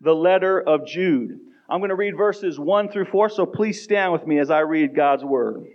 [0.00, 1.38] the letter of Jude.
[1.68, 4.60] I'm going to read verses 1 through 4, so please stand with me as I
[4.60, 5.66] read God's word.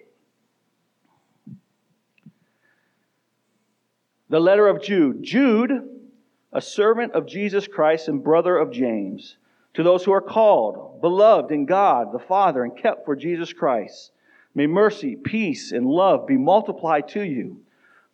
[4.29, 5.23] The letter of Jude.
[5.23, 5.71] Jude,
[6.51, 9.38] a servant of Jesus Christ and brother of James,
[9.75, 14.12] to those who are called, beloved in God the Father, and kept for Jesus Christ,
[14.53, 17.62] may mercy, peace, and love be multiplied to you.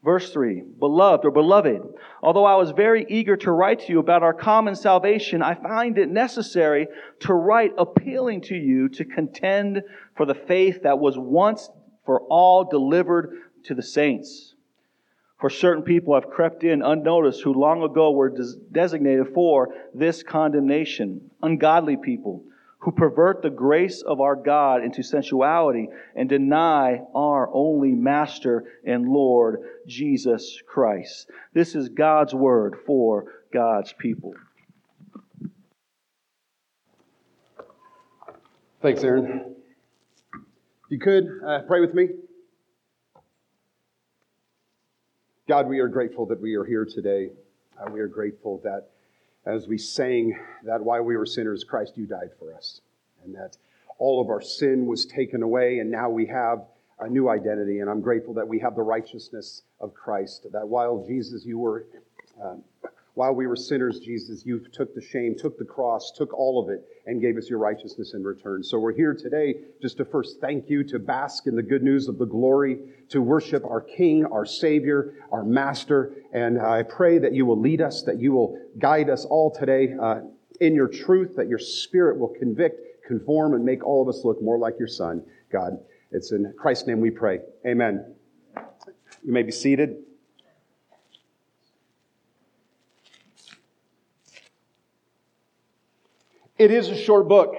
[0.04, 1.82] Verse 3 Beloved or beloved,
[2.24, 5.98] although I was very eager to write to you about our common salvation, I find
[5.98, 6.88] it necessary
[7.22, 9.84] to write appealing to you to contend
[10.16, 11.70] for the faith that was once
[12.06, 13.32] for all delivered
[13.66, 14.56] to the saints.
[15.40, 20.24] For certain people have crept in unnoticed who long ago were des- designated for this
[20.24, 22.44] condemnation ungodly people
[22.82, 29.08] who pervert the grace of our God into sensuality and deny our only Master and
[29.08, 31.30] Lord, Jesus Christ.
[31.54, 34.34] This is God's word for God's people.
[38.82, 39.56] Thanks, Aaron.
[40.34, 40.42] If
[40.90, 42.10] you could, uh, pray with me.
[45.48, 47.30] God, we are grateful that we are here today.
[47.80, 48.90] Uh, we are grateful that
[49.46, 52.82] as we sang that while we were sinners, Christ, you died for us,
[53.24, 53.58] and that
[53.98, 56.66] all of our sin was taken away, and now we have
[57.00, 57.80] a new identity.
[57.80, 61.86] And I'm grateful that we have the righteousness of Christ, that while Jesus, you were.
[62.42, 62.56] Uh,
[63.14, 66.70] while we were sinners, Jesus, you took the shame, took the cross, took all of
[66.70, 68.64] it, and gave us your righteousness in return.
[68.64, 72.08] So we're here today just to first thank you, to bask in the good news
[72.08, 76.14] of the glory, to worship our King, our Savior, our Master.
[76.32, 79.94] And I pray that you will lead us, that you will guide us all today
[80.02, 80.22] uh,
[80.62, 84.42] in your truth, that your Spirit will convict, conform, and make all of us look
[84.42, 85.22] more like your Son,
[85.52, 85.78] God.
[86.12, 87.40] It's in Christ's name we pray.
[87.66, 88.16] Amen.
[89.24, 89.98] You may be seated.
[96.62, 97.56] It is a short book,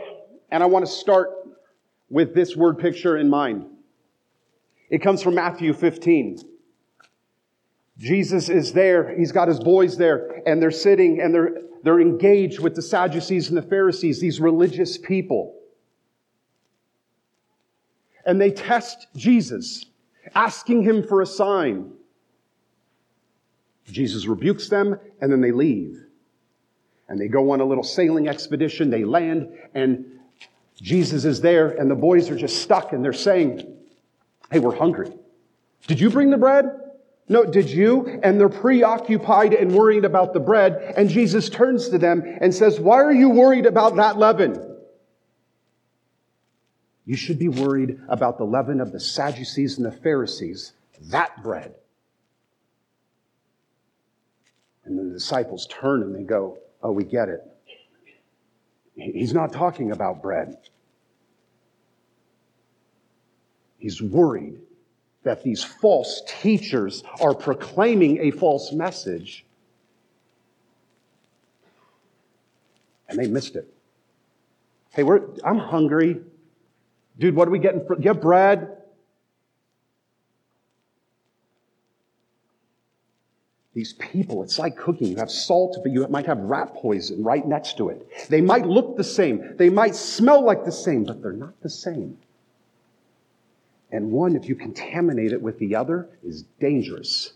[0.53, 1.31] and I want to start
[2.09, 3.67] with this word picture in mind.
[4.91, 6.39] It comes from Matthew 15.
[7.99, 9.13] Jesus is there.
[9.19, 13.49] He's got his boys there, and they're sitting and they're, they're engaged with the Sadducees
[13.49, 15.59] and the Pharisees, these religious people.
[18.25, 19.85] And they test Jesus,
[20.33, 21.91] asking him for a sign.
[23.91, 26.02] Jesus rebukes them, and then they leave
[27.13, 28.89] and they go on a little sailing expedition.
[28.89, 30.07] They land, and
[30.81, 33.77] Jesus is there, and the boys are just stuck, and they're saying,
[34.51, 35.13] Hey, we're hungry.
[35.87, 36.71] Did you bring the bread?
[37.29, 38.19] No, did you?
[38.23, 40.95] And they're preoccupied and worried about the bread.
[40.97, 44.79] And Jesus turns to them and says, Why are you worried about that leaven?
[47.05, 50.73] You should be worried about the leaven of the Sadducees and the Pharisees,
[51.11, 51.75] that bread.
[54.87, 57.43] And the disciples turn and they go, Oh, we get it.
[58.95, 60.57] He's not talking about bread.
[63.79, 64.61] He's worried
[65.23, 69.45] that these false teachers are proclaiming a false message.
[73.09, 73.73] And they missed it.
[74.95, 75.05] Hey,
[75.45, 76.21] I'm hungry.
[77.19, 77.87] Dude, what are we getting?
[77.87, 78.82] For, get bread.
[83.75, 85.09] These people, it's like cooking.
[85.09, 88.07] You have salt, but you might have rat poison right next to it.
[88.29, 89.57] They might look the same.
[89.57, 92.19] They might smell like the same, but they're not the same.
[93.91, 97.33] And one, if you contaminate it with the other, is dangerous.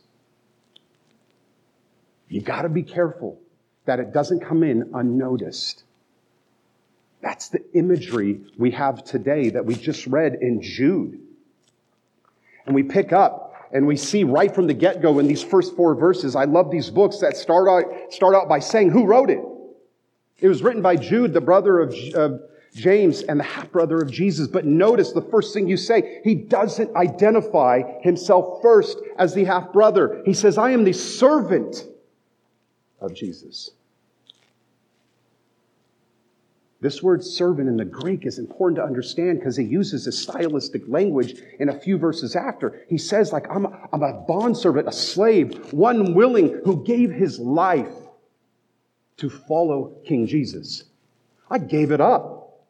[2.28, 3.38] You got to be careful
[3.86, 5.84] that it doesn't come in unnoticed.
[7.22, 11.20] That's the imagery we have today that we just read in Jude.
[12.66, 15.94] And we pick up and we see right from the get-go in these first four
[15.94, 19.40] verses, I love these books that start out, start out by saying who wrote it.
[20.38, 22.40] It was written by Jude, the brother of, of
[22.74, 24.48] James and the half-brother of Jesus.
[24.48, 30.22] But notice the first thing you say, he doesn't identify himself first as the half-brother.
[30.26, 31.86] He says, I am the servant
[33.00, 33.70] of Jesus.
[36.80, 40.82] This word servant in the Greek is important to understand because he uses a stylistic
[40.86, 42.84] language in a few verses after.
[42.88, 47.94] He says, like, I'm, I'm a bondservant, a slave, one willing who gave his life
[49.16, 50.84] to follow King Jesus.
[51.50, 52.60] I gave it up.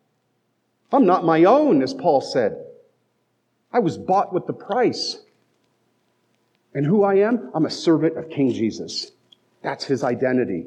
[0.93, 2.57] I'm not my own, as Paul said.
[3.73, 5.19] I was bought with the price.
[6.75, 7.51] And who I am?
[7.55, 9.11] I'm a servant of King Jesus.
[9.63, 10.67] That's his identity.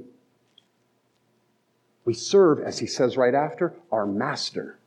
[2.05, 4.79] We serve, as he says right after, our master.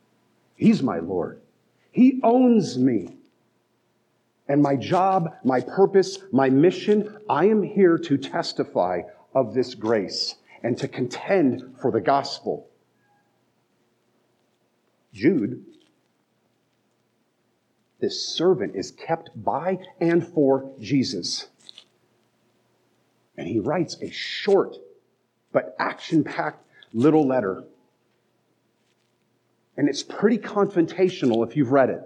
[0.55, 1.41] He's my Lord.
[1.91, 3.17] He owns me.
[4.47, 10.35] And my job, my purpose, my mission, I am here to testify of this grace
[10.61, 12.67] and to contend for the gospel.
[15.13, 15.63] Jude,
[17.99, 21.47] this servant is kept by and for Jesus.
[23.37, 24.75] And he writes a short
[25.53, 26.62] but action packed
[26.93, 27.63] little letter.
[29.75, 32.01] And it's pretty confrontational if you've read it.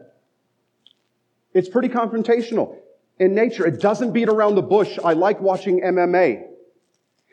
[1.54, 2.78] It's pretty confrontational
[3.19, 3.66] in nature.
[3.66, 4.98] It doesn't beat around the bush.
[5.04, 6.45] I like watching MMA.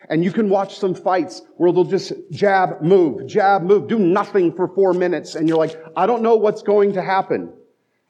[0.08, 4.52] And you can watch some fights where they'll just jab, move, jab, move, do nothing
[4.52, 5.34] for four minutes.
[5.34, 7.52] And you're like, I don't know what's going to happen.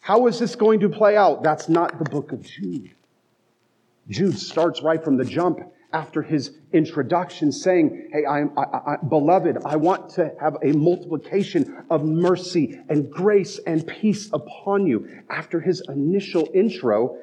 [0.01, 1.43] How is this going to play out?
[1.43, 2.91] That's not the book of Jude.
[4.09, 5.61] Jude starts right from the jump
[5.95, 10.73] after his introduction saying, Hey, I am, I, I, beloved, I want to have a
[10.73, 15.09] multiplication of mercy and grace and peace upon you.
[15.31, 17.17] After his initial intro,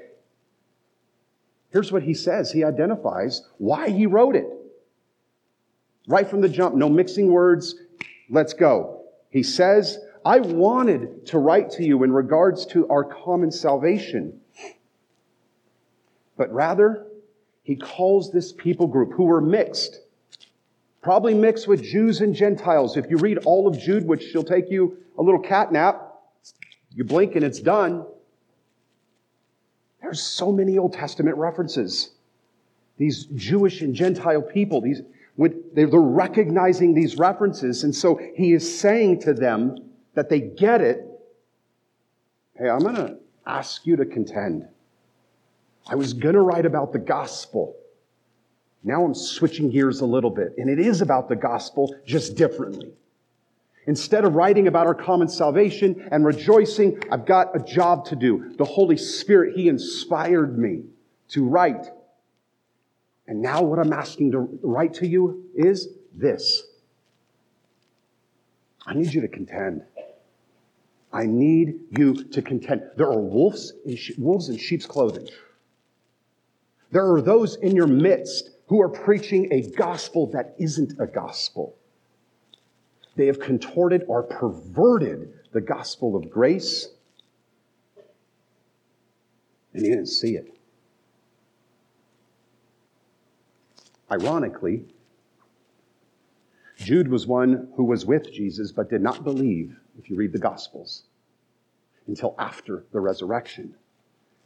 [1.72, 2.54] here's what he says.
[2.54, 4.48] He identifies why he wrote it.
[6.08, 7.76] Right from the jump, no mixing words.
[8.30, 9.04] Let's go.
[9.30, 14.40] He says, I wanted to write to you in regards to our common salvation,
[16.38, 17.08] but rather,
[17.64, 20.02] he calls this people group who were mixed,
[21.02, 22.98] probably mixed with Jews and Gentiles.
[22.98, 26.08] If you read all of Jude, which she'll take you a little cat nap,
[26.94, 28.06] you blink and it's done.
[30.02, 32.12] There's so many Old Testament references.
[32.98, 35.02] These Jewish and Gentile people, these,
[35.38, 37.84] they're recognizing these references.
[37.84, 39.78] And so he is saying to them
[40.16, 41.08] that they get it.
[42.58, 44.68] Hey, I'm going to ask you to contend.
[45.88, 47.76] I was going to write about the gospel.
[48.84, 52.92] Now I'm switching gears a little bit, and it is about the gospel, just differently.
[53.88, 58.54] Instead of writing about our common salvation and rejoicing, I've got a job to do.
[58.58, 60.84] The Holy Spirit, He inspired me
[61.30, 61.88] to write.
[63.28, 66.64] And now what I'm asking to write to you is this.
[68.86, 69.84] I need you to contend.
[71.14, 72.84] I need you to contend.
[72.98, 75.28] There are wolves in, wolves in sheep's clothing.
[76.92, 81.76] There are those in your midst who are preaching a gospel that isn't a gospel.
[83.16, 86.90] They have contorted or perverted the gospel of grace,
[89.74, 90.54] and you didn't see it.
[94.12, 94.86] Ironically,
[96.78, 100.40] Jude was one who was with Jesus but did not believe, if you read the
[100.40, 101.04] Gospels,
[102.08, 103.76] until after the resurrection.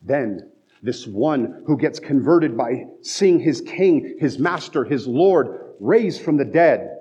[0.01, 0.51] Then
[0.83, 6.37] this one who gets converted by seeing his king, his master, his Lord raised from
[6.37, 6.97] the dead.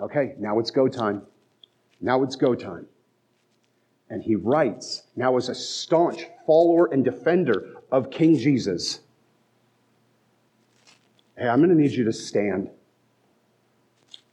[0.00, 1.22] Okay, now it's go time.
[2.00, 2.86] Now it's go time.
[4.10, 9.00] And he writes, now as a staunch follower and defender of King Jesus,
[11.38, 12.70] Hey, I'm going to need you to stand.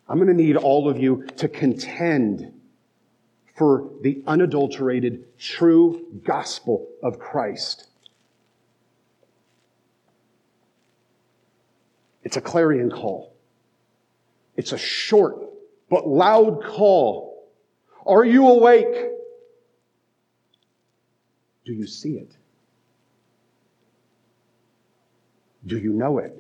[0.08, 2.54] I'm going to need all of you to contend
[3.56, 7.88] for the unadulterated, true gospel of Christ.
[12.24, 13.34] It's a clarion call.
[14.56, 15.38] It's a short
[15.90, 17.48] but loud call.
[18.06, 19.12] Are you awake?
[21.66, 22.36] Do you see it?
[25.66, 26.36] Do you know it?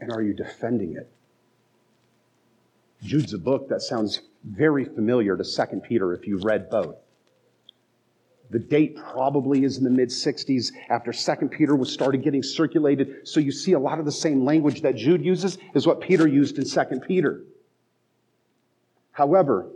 [0.00, 1.10] And are you defending it?
[3.02, 6.96] Jude's a book that sounds very familiar to 2 Peter if you've read both.
[8.50, 13.28] The date probably is in the mid 60s after 2 Peter was started getting circulated.
[13.28, 16.26] So you see a lot of the same language that Jude uses is what Peter
[16.26, 17.42] used in 2 Peter.
[19.12, 19.68] However,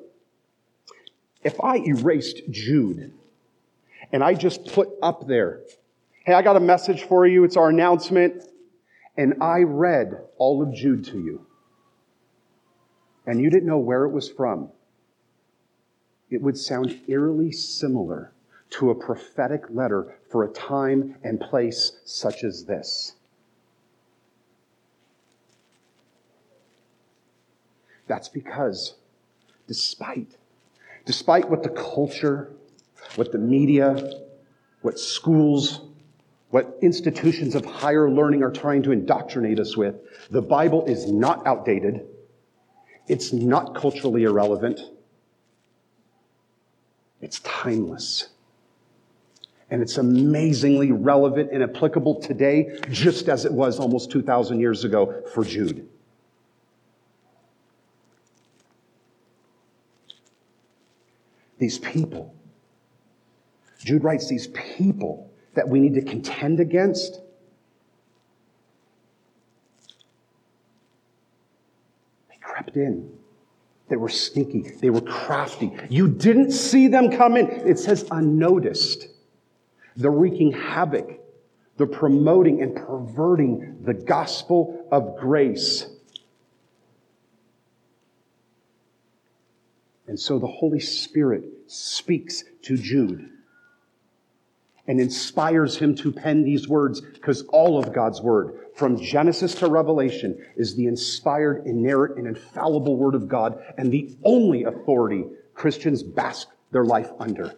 [1.44, 3.12] if I erased Jude
[4.12, 5.60] and I just put up there,
[6.24, 8.42] hey, I got a message for you, it's our announcement,
[9.16, 11.46] and I read all of Jude to you,
[13.26, 14.70] and you didn't know where it was from,
[16.30, 18.32] it would sound eerily similar
[18.70, 23.14] to a prophetic letter for a time and place such as this.
[28.06, 28.94] That's because
[29.66, 30.36] despite
[31.04, 32.50] despite what the culture,
[33.16, 34.22] what the media,
[34.82, 35.82] what schools,
[36.50, 39.96] what institutions of higher learning are trying to indoctrinate us with,
[40.30, 42.06] the Bible is not outdated.
[43.06, 44.80] It's not culturally irrelevant.
[47.20, 48.28] It's timeless.
[49.70, 55.22] And it's amazingly relevant and applicable today, just as it was almost 2,000 years ago
[55.32, 55.88] for Jude.
[61.58, 62.34] These people,
[63.78, 67.20] Jude writes, these people that we need to contend against
[72.74, 73.10] in.
[73.88, 74.62] They were sneaky.
[74.80, 75.76] They were crafty.
[75.90, 77.48] You didn't see them come in.
[77.48, 79.08] It says unnoticed.
[79.96, 81.20] They're wreaking havoc.
[81.76, 85.86] They're promoting and perverting the gospel of grace.
[90.06, 93.30] And so the Holy Spirit speaks to Jude
[94.86, 99.68] and inspires him to pen these words because all of God's word, from Genesis to
[99.68, 105.24] Revelation, is the inspired, inerrant, and infallible word of God and the only authority
[105.54, 107.54] Christians bask their life under.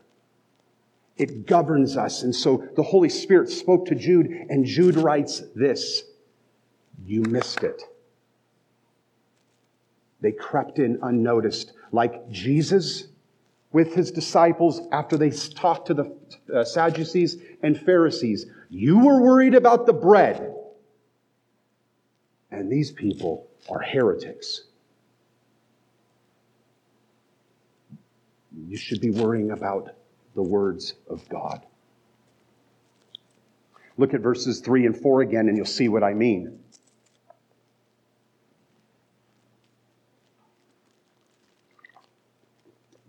[1.17, 2.23] It governs us.
[2.23, 6.03] And so the Holy Spirit spoke to Jude, and Jude writes this
[7.05, 7.83] You missed it.
[10.21, 13.09] They crept in unnoticed, like Jesus
[13.77, 16.17] with his disciples after they talked to the
[16.55, 18.47] uh, Sadducees and Pharisees.
[18.71, 20.51] You were worried about the bread,
[22.51, 24.63] and these people are heretics.
[28.67, 29.91] You should be worrying about
[30.35, 31.61] the words of God.
[33.99, 36.61] Look at verses 3 and 4 again, and you'll see what I mean.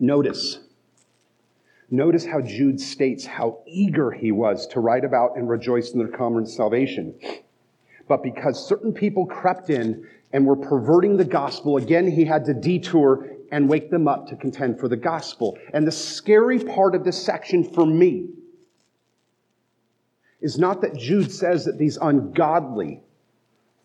[0.00, 0.60] Notice.
[1.90, 6.08] Notice how Jude states how eager he was to write about and rejoice in their
[6.08, 7.18] common salvation.
[8.06, 12.54] But because certain people crept in and were perverting the gospel, again, he had to
[12.54, 15.58] detour and wake them up to contend for the gospel.
[15.72, 18.28] And the scary part of this section for me
[20.40, 23.02] is not that Jude says that these ungodly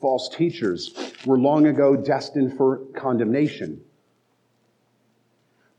[0.01, 0.93] false teachers
[1.25, 3.81] were long ago destined for condemnation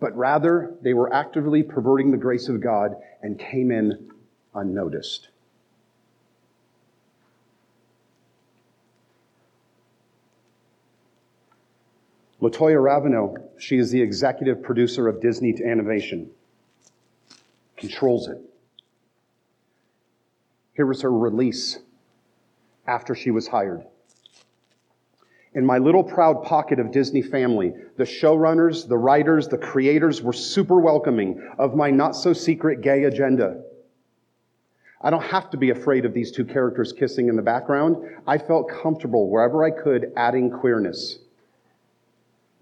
[0.01, 4.11] but rather they were actively perverting the grace of God and came in
[4.55, 5.29] unnoticed.
[12.41, 16.31] Latoya Raveneau, she is the executive producer of Disney Animation,
[17.79, 18.39] controls it.
[20.75, 21.79] Here was her release
[22.87, 23.87] after she was hired.
[25.55, 30.33] In my little proud pocket of Disney family, the showrunners, the writers, the creators were
[30.33, 33.63] super welcoming of my not so secret gay agenda.
[35.01, 37.99] I don't have to be afraid of these two characters kissing in the background.
[38.27, 41.19] I felt comfortable wherever I could adding queerness.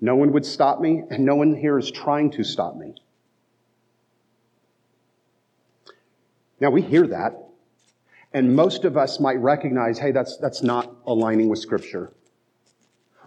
[0.01, 2.95] No one would stop me, and no one here is trying to stop me.
[6.61, 7.49] Now we hear that,
[8.35, 12.13] and most of us might recognize, hey, that's, that's not aligning with Scripture.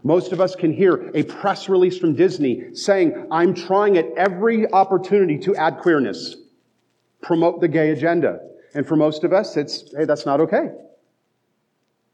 [0.05, 4.71] Most of us can hear a press release from Disney saying, I'm trying at every
[4.71, 6.35] opportunity to add queerness,
[7.23, 8.39] promote the gay agenda.
[8.75, 10.69] And for most of us, it's, hey, that's not okay.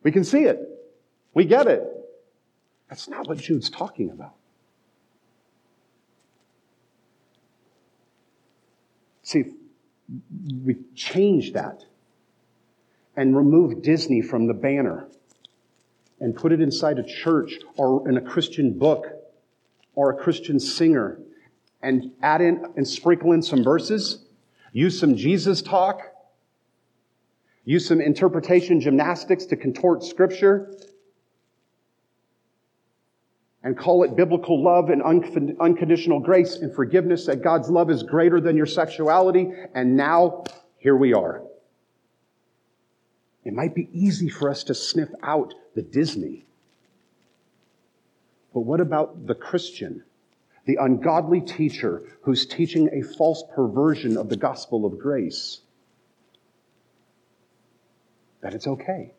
[0.03, 0.57] We can see it.
[1.33, 1.83] We get it.
[2.87, 4.35] That's not what Jude's talking about.
[9.23, 9.43] See,
[10.63, 11.83] we change that
[13.17, 15.09] and remove Disney from the banner
[16.21, 19.07] and put it inside a church or in a Christian book
[19.95, 21.19] or a Christian singer
[21.81, 24.23] and add in and sprinkle in some verses,
[24.71, 25.99] use some Jesus talk,
[27.65, 30.73] use some interpretation gymnastics to contort scripture,
[33.63, 35.03] and call it biblical love and
[35.59, 39.51] unconditional grace and forgiveness that God's love is greater than your sexuality.
[39.75, 40.43] And now,
[40.77, 41.43] here we are.
[43.43, 46.45] It might be easy for us to sniff out the Disney.
[48.53, 50.03] But what about the Christian,
[50.65, 55.61] the ungodly teacher who's teaching a false perversion of the gospel of grace?
[58.41, 59.13] That it's okay.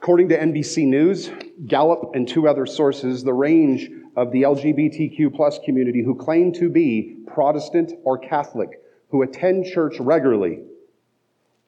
[0.00, 1.30] According to NBC News,
[1.66, 6.70] Gallup, and two other sources, the range of the LGBTQ plus community who claim to
[6.70, 8.80] be Protestant or Catholic,
[9.10, 10.62] who attend church regularly,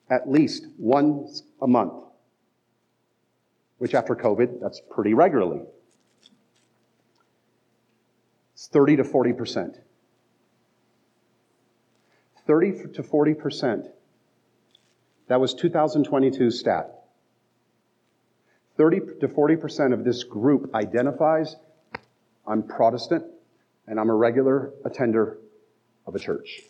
[0.09, 1.93] at least once a month,
[3.77, 5.61] which after COVID, that's pretty regularly.
[8.55, 9.77] It's 30 to 40%.
[12.47, 13.89] 30 to 40%.
[15.27, 16.95] That was 2022 stat.
[18.75, 21.55] 30 to 40% of this group identifies
[22.49, 23.25] I'm Protestant
[23.87, 25.37] and I'm a regular attender
[26.05, 26.61] of a church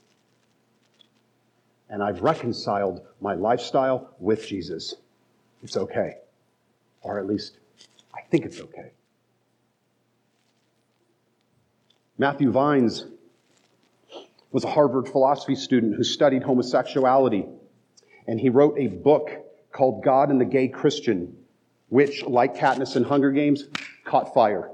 [1.90, 4.94] and I've reconciled my lifestyle with Jesus.
[5.64, 6.18] It's okay.
[7.02, 7.58] Or at least,
[8.14, 8.92] I think it's okay.
[12.18, 13.06] Matthew Vines
[14.52, 17.46] was a Harvard philosophy student who studied homosexuality,
[18.28, 19.30] and he wrote a book
[19.72, 21.36] called God and the Gay Christian
[21.88, 23.64] which, like Katniss in Hunger Games,
[24.06, 24.70] caught fire.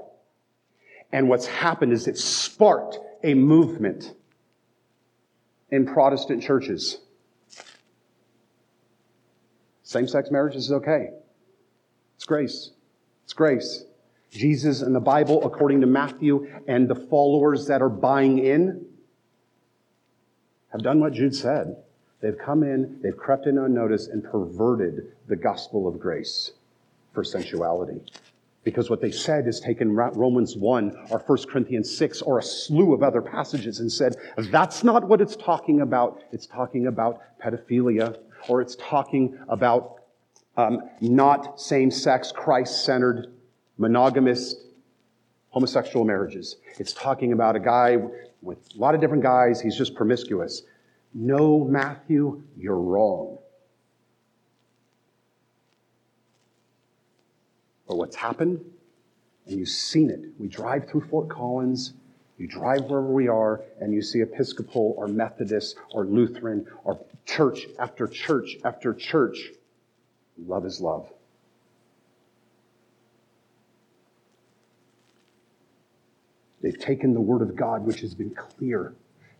[1.12, 4.14] And what's happened is it sparked a movement
[5.70, 6.98] in Protestant churches.
[9.82, 11.10] Same sex marriage is okay.
[12.16, 12.70] It's grace.
[13.24, 13.84] It's grace.
[14.30, 18.84] Jesus and the Bible, according to Matthew, and the followers that are buying in,
[20.72, 21.76] have done what Jude said.
[22.20, 26.52] They've come in, they've crept in unnoticed, and perverted the gospel of grace
[27.12, 28.00] for sensuality.
[28.66, 32.92] Because what they said is taken Romans 1 or 1 Corinthians 6 or a slew
[32.94, 34.16] of other passages and said,
[34.50, 36.24] that's not what it's talking about.
[36.32, 38.18] It's talking about pedophilia,
[38.48, 40.00] or it's talking about
[40.56, 43.28] um, not same sex, Christ centered,
[43.78, 44.56] monogamous,
[45.50, 46.56] homosexual marriages.
[46.80, 47.98] It's talking about a guy
[48.42, 50.62] with a lot of different guys, he's just promiscuous.
[51.14, 53.38] No, Matthew, you're wrong.
[57.86, 58.64] But what's happened,
[59.46, 60.20] and you've seen it.
[60.38, 61.94] We drive through Fort Collins,
[62.38, 67.66] you drive wherever we are, and you see Episcopal or Methodist or Lutheran or church
[67.78, 69.52] after church after church.
[70.46, 71.08] Love is love.
[76.60, 78.94] They've taken the Word of God, which has been clear,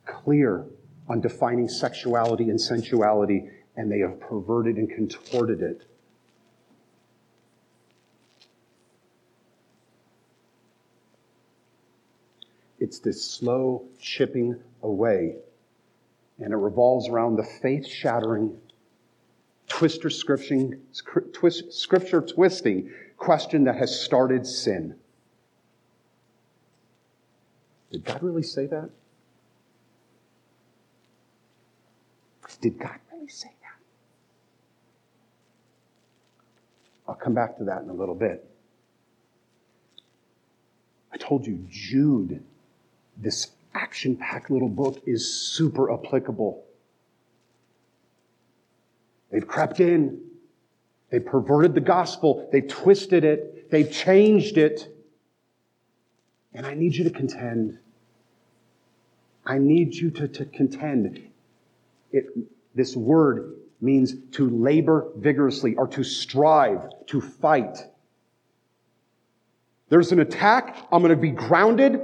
[0.06, 0.64] clear
[1.08, 5.82] on defining sexuality and sensuality, and they have perverted and contorted it
[12.86, 15.34] It's this slow chipping away.
[16.38, 18.56] And it revolves around the faith shattering,
[19.66, 20.78] twister scripture,
[21.32, 24.94] twist, scripture twisting question that has started sin.
[27.90, 28.90] Did God really say that?
[32.60, 33.80] Did God really say that?
[37.08, 38.48] I'll come back to that in a little bit.
[41.12, 42.44] I told you, Jude
[43.16, 46.64] this action packed little book is super applicable.
[49.30, 50.20] They've crept in,
[51.10, 54.88] they perverted the gospel, they twisted it, they changed it.
[56.54, 57.78] And I need you to contend.
[59.44, 61.22] I need you to, to contend.
[62.12, 62.26] It,
[62.74, 67.78] this word means to labor vigorously or to strive, to fight.
[69.88, 70.76] There's an attack.
[70.90, 72.00] I'm going to be grounded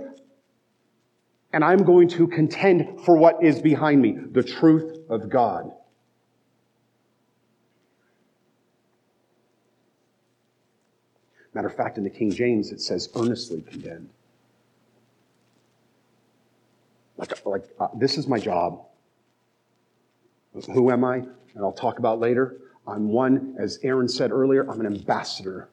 [1.53, 5.71] and I'm going to contend for what is behind me, the truth of God.
[11.55, 14.09] Matter of fact, in the King James, it says earnestly contend.
[17.19, 18.87] Like, like uh, this is my job.
[20.73, 21.17] Who am I?
[21.17, 22.57] And I'll talk about later.
[22.87, 25.69] I'm one, as Aaron said earlier, I'm an ambassador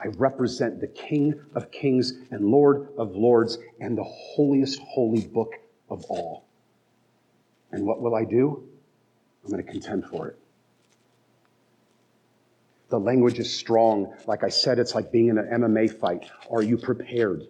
[0.00, 5.54] I represent the King of Kings and Lord of Lords and the holiest holy book
[5.90, 6.44] of all.
[7.72, 8.62] And what will I do?
[9.44, 10.38] I'm going to contend for it.
[12.90, 14.14] The language is strong.
[14.26, 16.30] Like I said, it's like being in an MMA fight.
[16.50, 17.42] Are you prepared?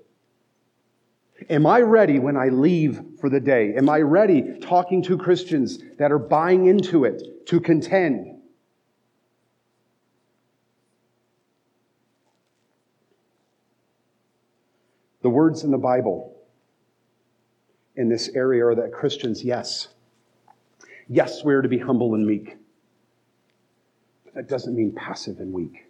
[1.48, 3.74] Am I ready when I leave for the day?
[3.76, 8.37] Am I ready talking to Christians that are buying into it to contend?
[15.28, 16.34] The words in the Bible
[17.96, 19.88] in this area are that Christians, yes,
[21.06, 22.56] yes, we're to be humble and meek.
[24.24, 25.84] But that doesn't mean passive and weak.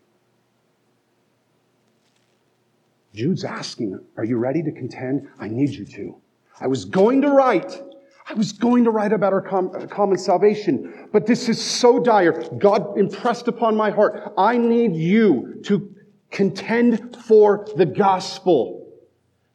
[3.15, 5.29] Jude's asking, Are you ready to contend?
[5.39, 6.17] I need you to.
[6.61, 7.81] I was going to write.
[8.29, 12.43] I was going to write about our uh, common salvation, but this is so dire.
[12.59, 14.33] God impressed upon my heart.
[14.37, 15.95] I need you to
[16.33, 18.78] contend for the gospel.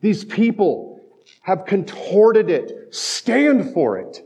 [0.04, 1.00] These people
[1.44, 2.94] have contorted it.
[2.94, 4.22] Stand for it.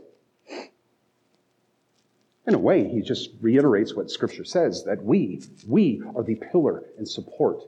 [2.48, 6.82] In a way, he just reiterates what Scripture says that we, we are the pillar
[6.98, 7.62] and support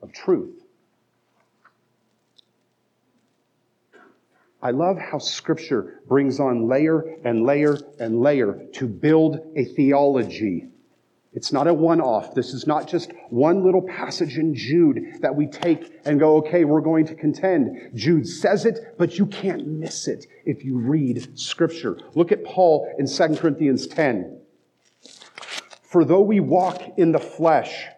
[0.00, 0.62] of truth.
[4.62, 10.68] I love how Scripture brings on layer and layer and layer to build a theology
[11.34, 12.34] it's not a one off.
[12.34, 16.64] This is not just one little passage in Jude that we take and go, okay,
[16.64, 17.90] we're going to contend.
[17.94, 21.98] Jude says it, but you can't miss it if you read Scripture.
[22.14, 24.40] Look at Paul in 2 Corinthians 10.
[25.82, 27.88] For though we walk in the flesh,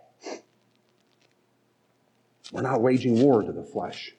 [2.53, 4.15] we're not waging war to the flesh.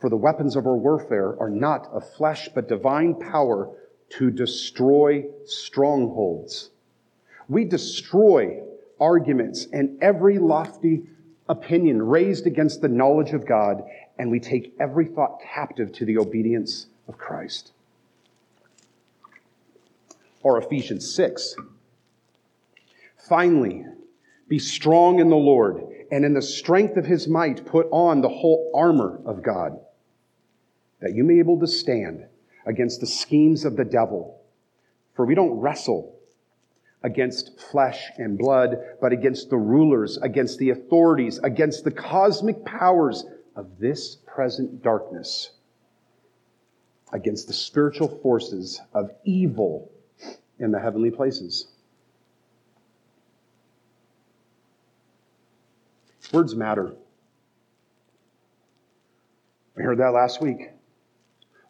[0.00, 3.76] For the weapons of our warfare are not of flesh, but divine power
[4.16, 6.70] to destroy strongholds
[7.52, 8.62] we destroy
[8.98, 11.02] arguments, and every lofty
[11.48, 13.82] opinion raised against the knowledge of God,
[14.18, 17.72] and we take every thought captive to the obedience of Christ.
[20.42, 21.56] Or Ephesians 6.
[23.28, 23.84] Finally,
[24.48, 28.28] be strong in the Lord, and in the strength of his might, put on the
[28.28, 29.78] whole armor of God,
[31.00, 32.24] that you may be able to stand
[32.64, 34.40] against the schemes of the devil.
[35.14, 36.18] For we don't wrestle
[37.02, 43.24] against flesh and blood, but against the rulers, against the authorities, against the cosmic powers
[43.56, 45.50] of this present darkness,
[47.12, 49.90] against the spiritual forces of evil
[50.58, 51.68] in the heavenly places.
[56.32, 56.94] Words matter.
[59.76, 60.70] We heard that last week.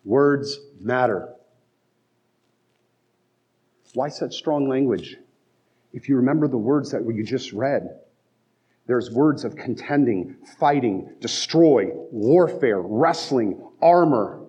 [0.04, 1.34] Words matter.
[3.94, 5.16] Why such strong language?
[5.92, 7.98] If you remember the words that you just read,
[8.86, 14.40] there's words of contending, fighting, destroy, warfare, wrestling, armor.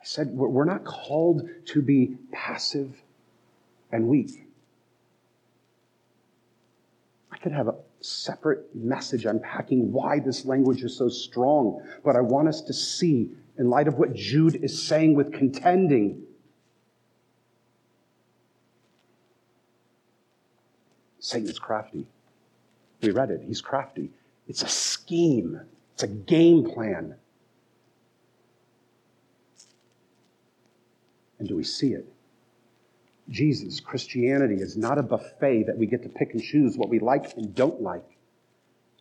[0.00, 3.02] I said, we're not called to be passive
[3.92, 4.46] and weak.
[7.30, 12.20] I could have a separate message unpacking why this language is so strong, but I
[12.20, 16.22] want us to see, in light of what Jude is saying with contending,
[21.28, 22.06] Satan's crafty.
[23.02, 23.42] We read it.
[23.46, 24.10] He's crafty.
[24.48, 25.60] It's a scheme,
[25.92, 27.16] it's a game plan.
[31.38, 32.10] And do we see it?
[33.28, 36.98] Jesus, Christianity is not a buffet that we get to pick and choose what we
[36.98, 38.16] like and don't like.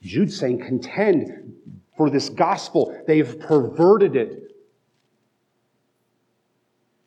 [0.03, 1.55] Jude's saying, contend
[1.95, 3.01] for this gospel.
[3.07, 4.51] They've perverted it.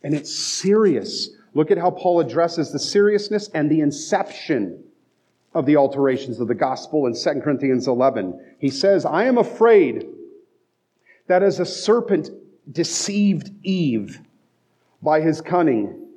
[0.02, 1.28] And it's serious.
[1.52, 4.85] Look at how Paul addresses the seriousness and the inception
[5.54, 8.56] of the alterations of the gospel in 2 Corinthians 11.
[8.58, 10.06] He says, I am afraid
[11.26, 12.30] that as a serpent
[12.70, 14.20] deceived Eve
[15.02, 16.08] by his cunning,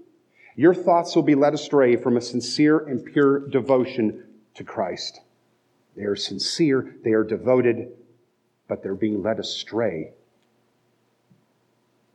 [0.56, 4.24] your thoughts will be led astray from a sincere and pure devotion
[4.56, 5.22] to Christ.
[5.96, 7.92] They are sincere, they are devoted,
[8.68, 10.12] but they're being led astray.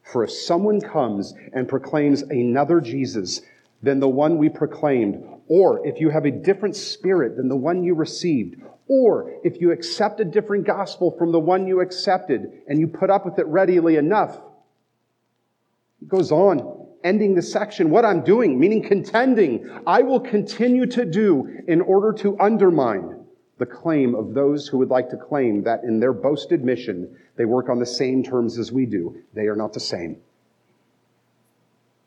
[0.03, 3.43] For if someone comes and proclaims another Jesus
[3.83, 7.83] than the one we proclaimed, or if you have a different spirit than the one
[7.83, 12.81] you received, or if you accept a different gospel from the one you accepted and
[12.81, 14.37] you put up with it readily enough,
[16.03, 21.05] it goes on, ending the section, what I'm doing, meaning contending, I will continue to
[21.05, 23.25] do in order to undermine
[23.59, 27.45] the claim of those who would like to claim that in their boasted mission, they
[27.45, 29.17] work on the same terms as we do.
[29.35, 30.19] They are not the same.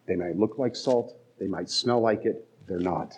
[0.08, 3.18] They might look like salt, they might smell like it, they're not.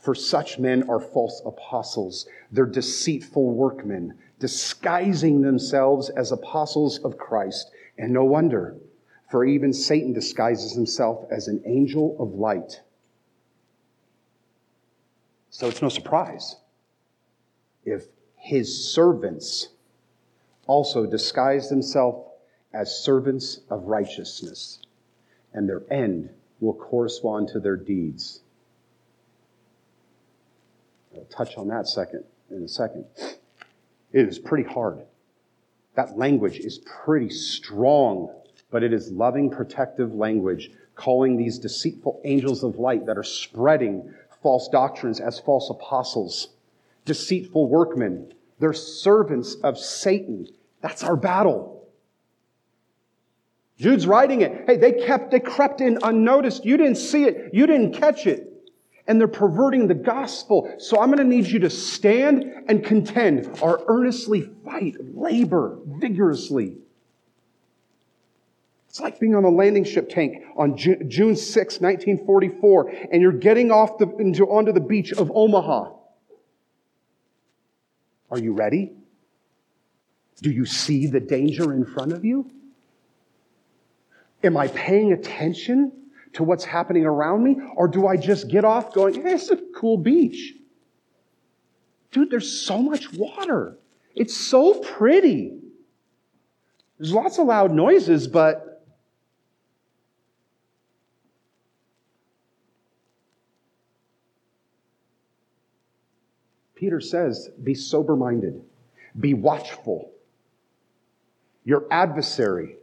[0.00, 2.28] For such men are false apostles.
[2.52, 7.72] They're deceitful workmen, disguising themselves as apostles of Christ.
[7.98, 8.76] And no wonder,
[9.32, 12.80] for even Satan disguises himself as an angel of light.
[15.50, 16.54] So it's no surprise
[17.84, 18.06] if
[18.36, 19.70] his servants
[20.68, 22.28] also disguise themselves
[22.72, 24.78] as servants of righteousness,
[25.52, 28.40] and their end will correspond to their deeds.
[31.14, 33.04] I'll touch on that second in a second.
[34.12, 35.00] It is pretty hard.
[35.94, 38.32] That language is pretty strong,
[38.70, 44.12] but it is loving, protective language, calling these deceitful angels of light that are spreading
[44.42, 46.48] false doctrines as false apostles,
[47.04, 48.32] deceitful workmen.
[48.58, 50.48] They're servants of Satan.
[50.80, 51.79] That's our battle.
[53.80, 54.64] Jude's writing it.
[54.66, 56.66] Hey, they kept, they crept in unnoticed.
[56.66, 57.54] You didn't see it.
[57.54, 58.46] You didn't catch it
[59.10, 60.72] and they're perverting the gospel.
[60.78, 66.76] So I'm going to need you to stand and contend or earnestly fight, labor vigorously.
[68.88, 73.72] It's like being on a landing ship tank on June 6, 1944, and you're getting
[73.72, 75.92] off the, into, onto the beach of Omaha.
[78.30, 78.92] Are you ready?
[80.40, 82.48] Do you see the danger in front of you?
[84.42, 85.92] Am I paying attention?
[86.34, 87.56] to what's happening around me?
[87.76, 90.54] Or do I just get off going, hey, it's a cool beach?
[92.10, 93.78] Dude, there's so much water.
[94.14, 95.58] It's so pretty.
[96.98, 98.84] There's lots of loud noises, but
[106.74, 108.62] Peter says, be sober minded,
[109.18, 110.10] be watchful.
[111.64, 112.76] Your adversary,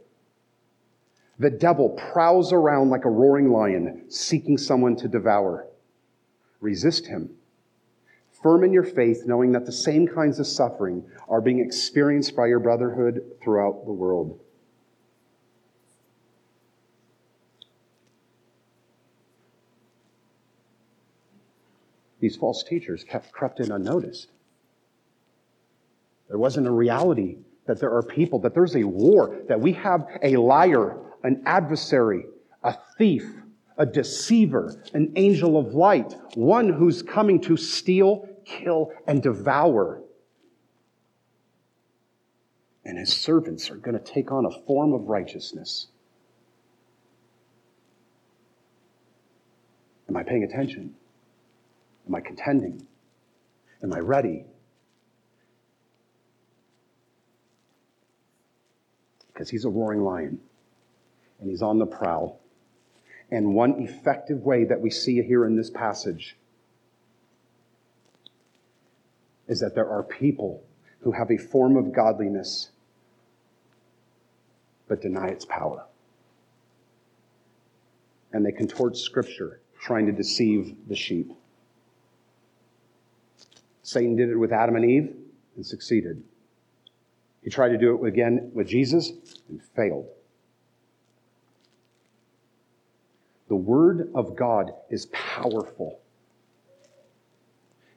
[1.38, 5.66] the devil prowls around like a roaring lion, seeking someone to devour.
[6.60, 7.30] Resist him.
[8.42, 12.46] Firm in your faith, knowing that the same kinds of suffering are being experienced by
[12.46, 14.40] your brotherhood throughout the world.
[22.20, 24.28] These false teachers kept crept in unnoticed.
[26.28, 30.06] There wasn't a reality that there are people, that there's a war, that we have
[30.22, 30.96] a liar,
[31.28, 32.24] an adversary,
[32.62, 33.22] a thief,
[33.76, 40.00] a deceiver, an angel of light, one who's coming to steal, kill, and devour.
[42.86, 45.88] And his servants are going to take on a form of righteousness.
[50.08, 50.94] Am I paying attention?
[52.08, 52.86] Am I contending?
[53.82, 54.46] Am I ready?
[59.26, 60.40] Because he's a roaring lion
[61.40, 62.40] and he's on the prowl.
[63.30, 66.36] And one effective way that we see here in this passage
[69.46, 70.62] is that there are people
[71.00, 72.70] who have a form of godliness
[74.88, 75.84] but deny its power.
[78.32, 81.32] And they contort Scripture trying to deceive the sheep.
[83.82, 85.14] Satan did it with Adam and Eve
[85.56, 86.22] and succeeded.
[87.42, 89.12] He tried to do it again with Jesus
[89.48, 90.08] and failed.
[93.48, 96.00] The Word of God is powerful.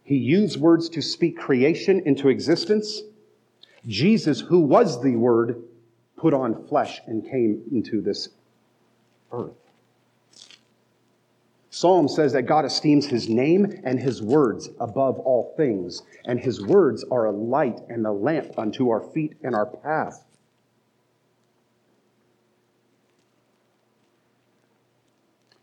[0.04, 3.02] He used words to speak creation into existence.
[3.86, 5.64] Jesus, who was the Word,
[6.18, 8.30] put on flesh and came into this
[9.32, 9.56] earth.
[11.70, 16.62] Psalm says that God esteems his name and his words above all things, and his
[16.62, 20.26] words are a light and a lamp unto our feet and our path.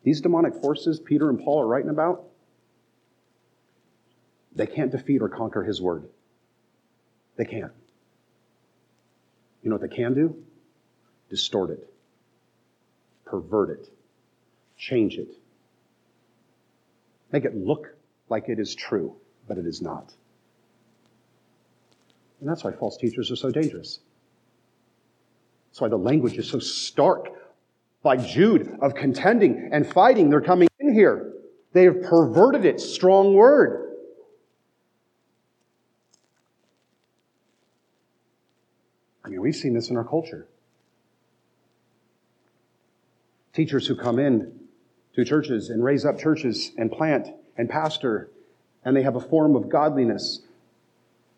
[0.08, 2.24] These demonic forces Peter and Paul are writing about,
[4.56, 6.08] they can't defeat or conquer his word.
[7.36, 7.72] They can't.
[9.62, 10.34] You know what they can do?
[11.28, 11.92] Distort it,
[13.26, 13.90] pervert it,
[14.78, 15.28] change it,
[17.30, 17.94] make it look
[18.30, 19.14] like it is true,
[19.46, 20.14] but it is not.
[22.40, 23.98] And that's why false teachers are so dangerous.
[25.68, 27.28] That's why the language is so stark
[28.04, 30.30] like Jude, of contending and fighting.
[30.30, 31.32] They're coming in here.
[31.72, 32.80] They have perverted it.
[32.80, 33.96] Strong word.
[39.24, 40.46] I mean, we've seen this in our culture.
[43.52, 44.58] Teachers who come in
[45.14, 48.30] to churches and raise up churches and plant and pastor,
[48.84, 50.40] and they have a form of godliness,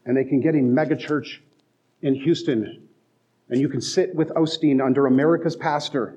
[0.05, 1.39] and they can get a megachurch
[2.03, 2.87] in Houston,
[3.49, 6.17] and you can sit with Osteen under America's pastor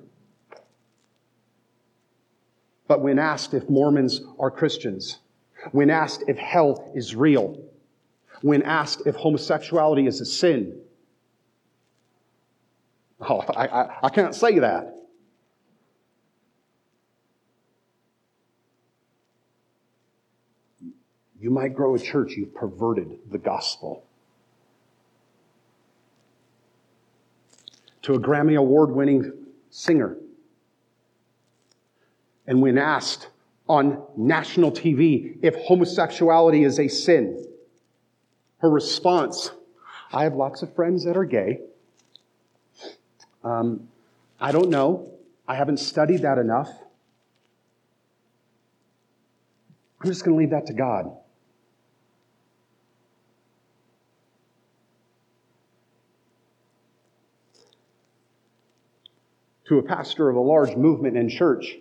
[2.94, 5.18] but when asked if Mormons are Christians,
[5.72, 7.60] when asked if hell is real,
[8.44, 10.80] when asked if homosexuality is a sin,
[13.20, 14.96] oh, I, I, I can't say that.
[21.40, 24.06] You might grow a church, you've perverted the gospel.
[28.04, 29.34] To a Grammy Award winning
[29.72, 30.16] singer,
[32.48, 33.28] and when asked
[33.68, 37.46] on national TV if homosexuality is a sin,
[38.60, 39.52] her response,
[40.12, 41.60] I have lots of friends that are gay.
[43.44, 43.88] Um,
[44.40, 45.12] I don't know.
[45.48, 46.70] I haven't studied that enough.
[50.02, 51.18] I'm just going to leave that to God.
[59.68, 61.78] To a pastor of a large movement in church,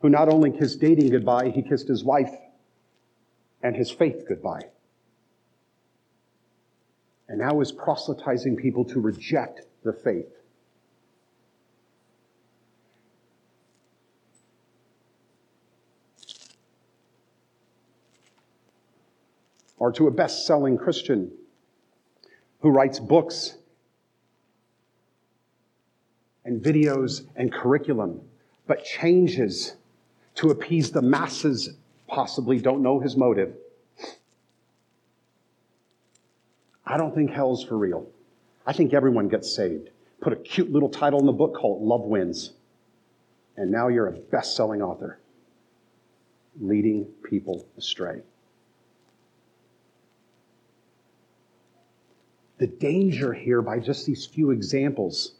[0.00, 2.32] who not only kissed dating goodbye, he kissed his wife
[3.62, 4.62] and his faith goodbye.
[7.28, 10.32] And now is proselytizing people to reject the faith.
[19.78, 21.30] Or to a best selling Christian
[22.60, 23.56] who writes books
[26.44, 28.22] and videos and curriculum,
[28.66, 29.76] but changes
[30.38, 33.54] to appease the masses, possibly don't know his motive.
[36.86, 38.06] I don't think hell's for real.
[38.64, 39.90] I think everyone gets saved.
[40.20, 42.52] Put a cute little title in the book called Love Wins.
[43.56, 45.18] And now you're a best selling author,
[46.60, 48.20] leading people astray.
[52.58, 55.32] The danger here, by just these few examples,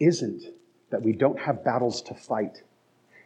[0.00, 0.42] isn't
[0.90, 2.62] that we don't have battles to fight.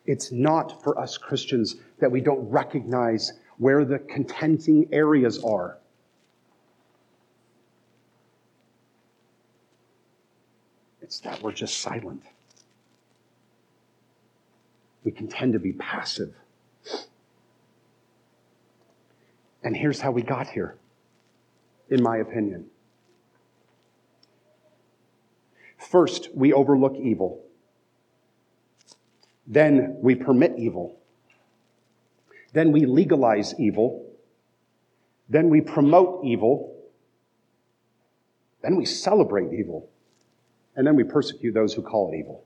[0.06, 5.78] It's not for us Christians that we don't recognize where the contending areas are.
[11.00, 12.22] It's that we're just silent.
[15.04, 16.34] We can tend to be passive.
[19.62, 20.76] And here's how we got here,
[21.88, 22.66] in my opinion.
[25.94, 27.44] First, we overlook evil.
[29.46, 30.98] Then we permit evil.
[32.52, 34.04] Then we legalize evil.
[35.28, 36.74] Then we promote evil.
[38.60, 39.88] Then we celebrate evil.
[40.74, 42.42] And then we persecute those who call it evil.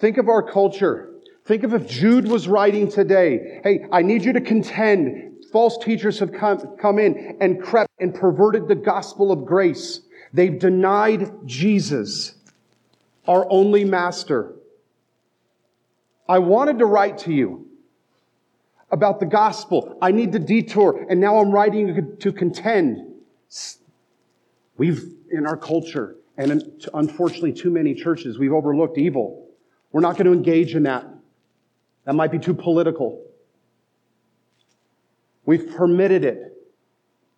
[0.00, 1.08] Think of our culture.
[1.44, 5.31] Think of if Jude was writing today, hey, I need you to contend.
[5.52, 10.00] False teachers have come, come in and crept and perverted the gospel of grace.
[10.32, 12.34] They've denied Jesus,
[13.28, 14.54] our only master.
[16.26, 17.66] I wanted to write to you
[18.90, 19.98] about the gospel.
[20.00, 23.14] I need the detour, and now I'm writing to contend.
[24.78, 29.50] We've, in our culture, and unfortunately too many churches, we've overlooked evil.
[29.90, 31.06] We're not going to engage in that.
[32.06, 33.22] That might be too political.
[35.44, 36.52] We've permitted it.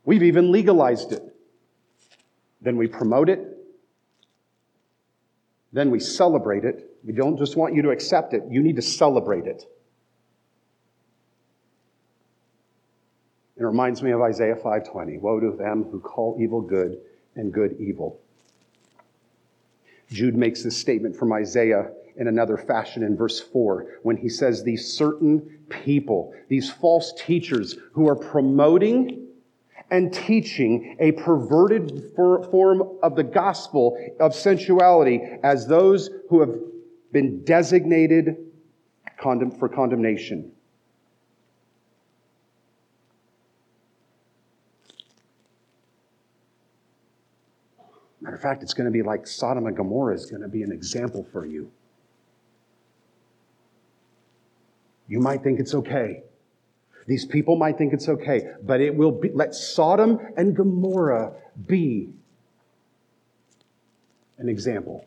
[0.05, 1.23] We've even legalized it.
[2.61, 3.40] Then we promote it.
[5.73, 6.90] Then we celebrate it.
[7.05, 9.64] We don't just want you to accept it, you need to celebrate it.
[13.57, 15.21] It reminds me of Isaiah 5:20.
[15.21, 17.01] Woe to them who call evil good
[17.37, 18.21] and good evil.
[20.11, 24.62] Jude makes this statement from Isaiah in another fashion in verse 4 when he says
[24.62, 29.27] these certain people, these false teachers who are promoting
[29.90, 36.55] and teaching a perverted form of the gospel of sensuality as those who have
[37.12, 38.37] been designated
[39.20, 40.53] for condemnation.
[48.20, 50.62] Matter of fact, it's going to be like Sodom and Gomorrah is going to be
[50.62, 51.70] an example for you.
[55.07, 56.23] You might think it's okay.
[57.07, 61.33] These people might think it's okay, but it will be, let Sodom and Gomorrah
[61.67, 62.09] be
[64.38, 65.07] an example.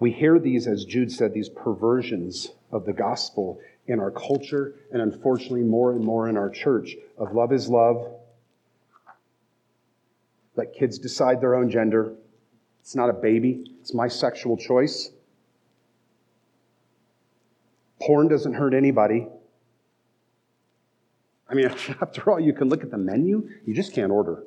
[0.00, 5.00] We hear these, as Jude said, these perversions of the gospel in our culture, and
[5.00, 8.12] unfortunately, more and more in our church of love is love,
[10.56, 12.14] let kids decide their own gender.
[12.80, 15.10] It's not a baby, it's my sexual choice.
[18.00, 19.26] Porn doesn't hurt anybody.
[21.48, 21.66] I mean,
[22.00, 24.44] after all, you can look at the menu, you just can't order.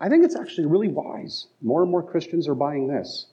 [0.00, 1.48] I think it's actually really wise.
[1.60, 3.26] More and more Christians are buying this.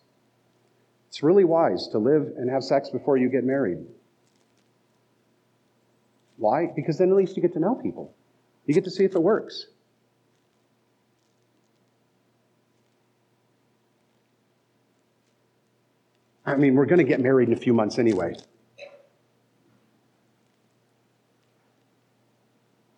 [1.07, 3.77] It's really wise to live and have sex before you get married.
[6.35, 6.67] Why?
[6.75, 8.13] Because then at least you get to know people.
[8.67, 9.67] You get to see if it works.
[16.45, 18.35] I mean, we're going to get married in a few months anyway.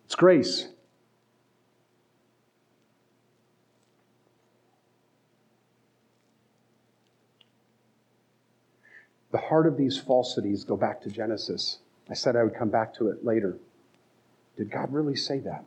[0.06, 0.68] It's grace.
[9.30, 11.78] The heart of these falsities go back to Genesis.
[12.08, 13.56] I said I would come back to it later.
[14.60, 15.64] Did God really say that?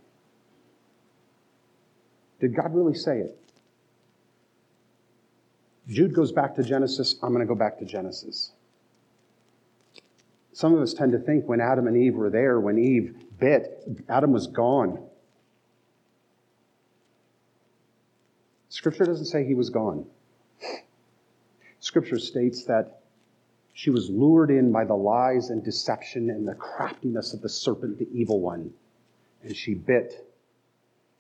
[2.39, 3.36] Did God really say it?
[5.88, 7.15] Jude goes back to Genesis.
[7.23, 8.51] I'm going to go back to Genesis.
[10.51, 13.84] Some of us tend to think when Adam and Eve were there, when Eve bit,
[14.08, 15.03] Adam was gone.
[18.69, 20.06] Scripture doesn't say he was gone.
[21.79, 23.00] Scripture states that
[23.73, 27.98] she was lured in by the lies and deception and the craftiness of the serpent,
[27.98, 28.71] the evil one.
[29.44, 30.25] And she bit.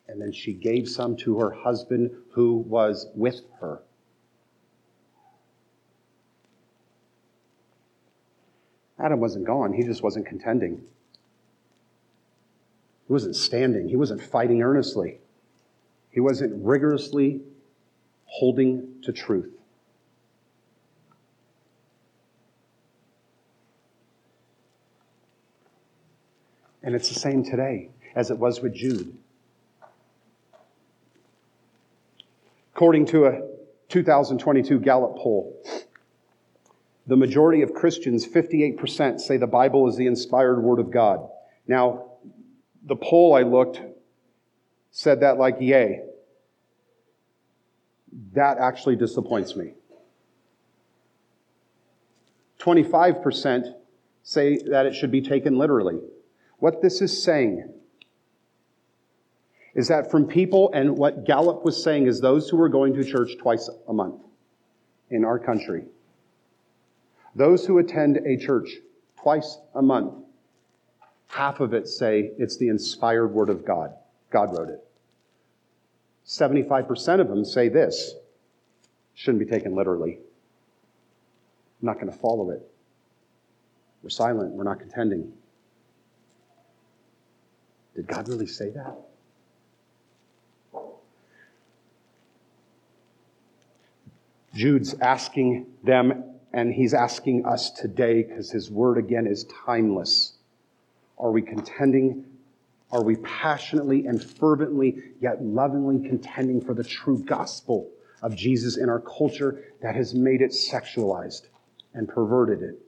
[0.07, 3.81] And then she gave some to her husband who was with her.
[8.99, 10.81] Adam wasn't gone, he just wasn't contending.
[13.07, 15.19] He wasn't standing, he wasn't fighting earnestly,
[16.09, 17.41] he wasn't rigorously
[18.25, 19.51] holding to truth.
[26.81, 29.17] And it's the same today as it was with Jude.
[32.75, 33.41] According to a
[33.89, 35.61] 2022 Gallup poll,
[37.05, 41.27] The majority of Christians, 58%, say the Bible is the inspired Word of God.
[41.67, 42.05] Now,
[42.85, 43.81] the poll I looked
[44.91, 46.01] said that like yay.
[48.33, 49.73] That actually disappoints me.
[52.59, 53.73] 25%
[54.23, 55.99] say that it should be taken literally.
[56.59, 57.73] What this is saying
[59.75, 63.03] is that from people, and what Gallup was saying is those who are going to
[63.03, 64.21] church twice a month
[65.09, 65.85] in our country,
[67.35, 68.69] those who attend a church
[69.17, 70.13] twice a month,
[71.27, 73.93] half of it say it's the inspired word of God.
[74.29, 74.83] God wrote it.
[76.25, 78.13] 75% of them say this
[79.15, 80.19] shouldn't be taken literally.
[81.81, 82.61] I'm not going to follow it.
[84.03, 84.53] We're silent.
[84.53, 85.33] We're not contending.
[87.95, 88.95] Did God really say that?
[94.53, 96.23] Jude's asking them,
[96.53, 100.33] and he's asking us today because his word again is timeless.
[101.17, 102.25] Are we contending?
[102.91, 107.89] Are we passionately and fervently, yet lovingly contending for the true gospel
[108.21, 111.47] of Jesus in our culture that has made it sexualized
[111.95, 112.79] and perverted it?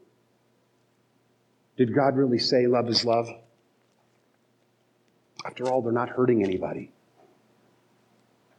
[1.77, 3.27] Did God really say love is love?
[5.45, 6.91] After all, they're not hurting anybody.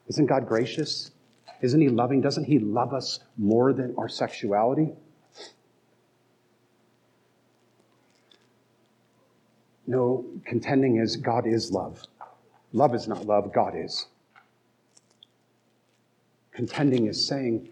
[0.08, 1.10] Isn't God gracious?
[1.60, 2.20] Isn't He loving?
[2.20, 4.92] Doesn't He love us more than our sexuality?
[9.86, 12.02] No, contending is God is love.
[12.72, 14.06] Love is not love, God is.
[16.52, 17.68] Contending is saying,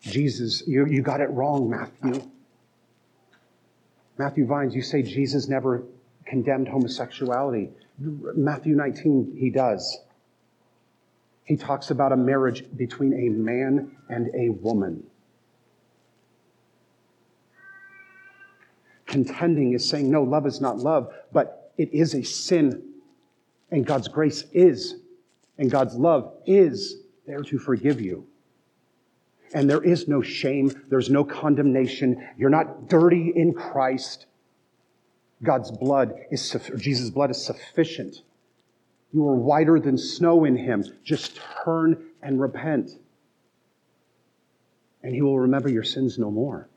[0.00, 2.30] Jesus, you, you got it wrong, Matthew.
[4.18, 5.82] Matthew Vines, you say Jesus never
[6.26, 7.70] condemned homosexuality.
[7.98, 9.98] Matthew 19, he does.
[11.46, 15.02] He talks about a marriage between a man and a woman.
[19.06, 22.82] Contending is saying, no, love is not love, but it is a sin.
[23.70, 24.96] And God's grace is,
[25.56, 28.26] and God's love is there to forgive you.
[29.54, 32.28] And there is no shame, there's no condemnation.
[32.36, 34.26] You're not dirty in Christ.
[35.44, 38.22] God's blood is, Jesus' blood is sufficient.
[39.12, 40.84] You are whiter than snow in Him.
[41.04, 42.90] Just turn and repent.
[45.02, 46.68] And He will remember your sins no more.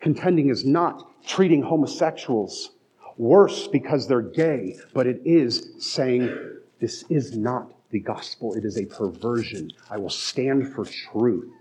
[0.00, 2.70] Contending is not treating homosexuals
[3.18, 6.34] worse because they're gay, but it is saying,
[6.80, 9.70] This is not the gospel, it is a perversion.
[9.90, 11.52] I will stand for truth.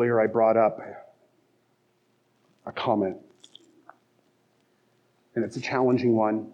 [0.00, 0.80] Earlier, I brought up
[2.64, 3.18] a comment,
[5.34, 6.52] and it's a challenging one.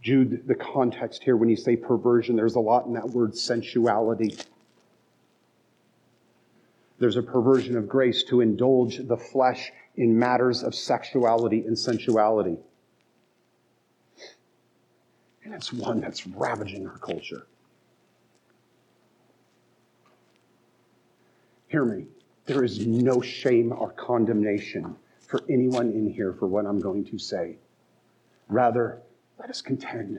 [0.00, 4.34] Jude, the context here, when you say perversion, there's a lot in that word sensuality.
[7.00, 12.56] There's a perversion of grace to indulge the flesh in matters of sexuality and sensuality.
[15.44, 17.46] And it's one that's ravaging our culture.
[21.76, 22.06] Hear me.
[22.46, 24.96] There is no shame or condemnation
[25.28, 27.58] for anyone in here for what I'm going to say.
[28.48, 29.02] Rather,
[29.38, 30.18] let us contend.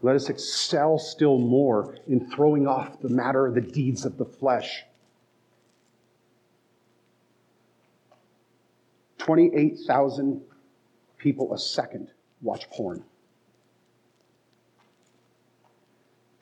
[0.00, 4.24] Let us excel still more in throwing off the matter of the deeds of the
[4.24, 4.84] flesh.
[9.18, 10.40] 28,000
[11.18, 13.02] people a second watch porn.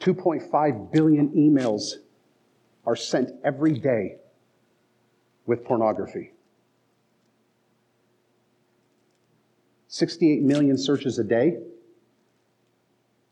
[0.00, 1.92] 2.5 billion emails
[2.84, 4.16] are sent every day
[5.46, 6.32] with pornography.
[9.88, 11.58] 68 million searches a day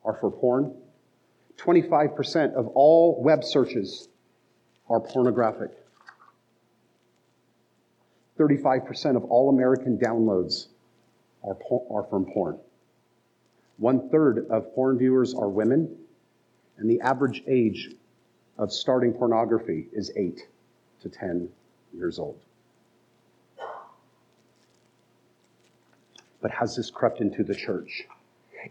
[0.04, 0.74] are for porn.
[1.56, 4.08] 25% of all web searches
[4.88, 5.70] are pornographic.
[8.38, 10.66] 35% of all American downloads
[11.44, 12.58] are, por- are from porn.
[13.76, 15.96] One third of porn viewers are women,
[16.78, 17.90] and the average age
[18.56, 20.40] of starting pornography is 8
[21.02, 21.48] to 10
[21.94, 22.38] years old.
[26.40, 28.06] But has this crept into the church?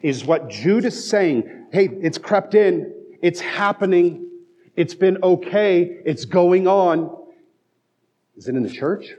[0.02, 1.68] is what Jude is saying.
[1.72, 2.94] Hey, it's crept in.
[3.22, 4.28] It's happening.
[4.76, 6.00] It's been okay.
[6.06, 7.16] It's going on.
[8.36, 9.14] Is it in the church?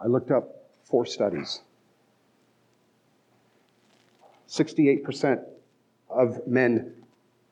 [0.00, 1.60] I looked up four studies.
[4.48, 5.44] 68%
[6.08, 6.94] of men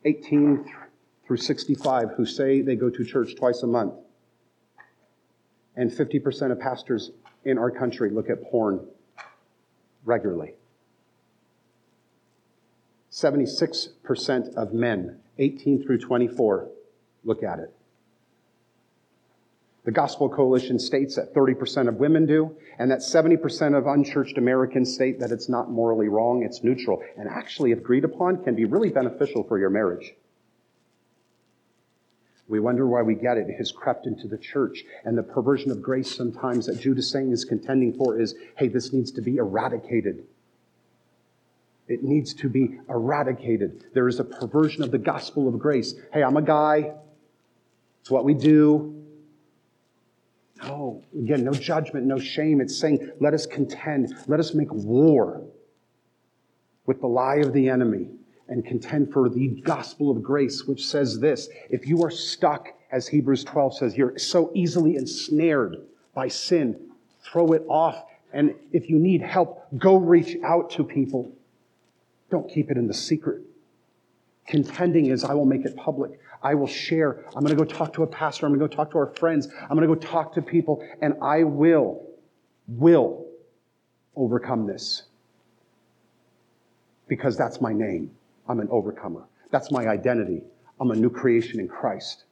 [0.05, 0.64] 18
[1.27, 3.95] through 65 who say they go to church twice a month.
[5.77, 7.11] And 50% of pastors
[7.45, 8.87] in our country look at porn
[10.05, 10.55] regularly.
[13.11, 16.68] 76% of men, 18 through 24,
[17.24, 17.72] look at it.
[19.85, 24.93] The Gospel Coalition states that 30% of women do, and that 70% of unchurched Americans
[24.93, 28.64] state that it's not morally wrong, it's neutral, and actually, if agreed upon, can be
[28.64, 30.12] really beneficial for your marriage.
[32.49, 33.49] We wonder why we get it.
[33.49, 34.85] It has crept into the church.
[35.05, 38.69] And the perversion of grace sometimes that Jude is saying is contending for is hey,
[38.69, 40.25] this needs to be eradicated.
[41.89, 43.85] It needs to be eradicated.
[43.95, 45.95] There is a perversion of the gospel of grace.
[46.13, 46.93] Hey, I'm a guy.
[48.01, 48.93] It's what we do.
[50.63, 52.61] No, again, no judgment, no shame.
[52.61, 55.43] It's saying, let us contend, let us make war
[56.87, 58.09] with the lie of the enemy
[58.49, 63.09] and contend for the gospel of grace, which says this if you are stuck, as
[63.09, 65.79] Hebrews 12 says, you're so easily ensnared
[66.15, 66.79] by sin,
[67.23, 68.05] throw it off.
[68.33, 71.33] And if you need help, go reach out to people.
[72.31, 73.43] Don't keep it in the secret.
[74.47, 76.21] Contending is, I will make it public.
[76.43, 77.25] I will share.
[77.35, 78.47] I'm going to go talk to a pastor.
[78.47, 79.49] I'm going to go talk to our friends.
[79.63, 82.07] I'm going to go talk to people, and I will,
[82.69, 83.27] will
[84.15, 85.05] overcome this.
[87.09, 88.16] Because that's my name.
[88.49, 89.25] I'm an overcomer.
[89.51, 90.43] That's my identity.
[90.81, 92.25] I'm a new creation in Christ.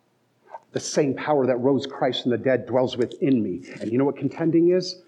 [0.73, 3.63] The same power that rose Christ from the dead dwells within me.
[3.81, 5.03] And you know what contending is?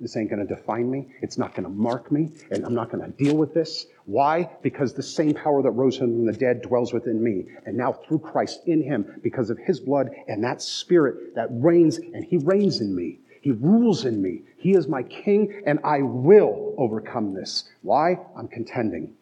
[0.00, 1.08] This ain't going to define me.
[1.22, 2.30] It's not going to mark me.
[2.50, 3.86] And I'm not going to deal with this.
[4.04, 4.50] Why?
[4.62, 7.46] Because the same power that rose him from the dead dwells within me.
[7.64, 11.98] And now through Christ in him, because of his blood and that spirit that reigns,
[11.98, 13.20] and he reigns in me.
[13.40, 14.42] He rules in me.
[14.58, 17.70] He is my king, and I will overcome this.
[17.82, 18.18] Why?
[18.36, 19.14] I'm contending.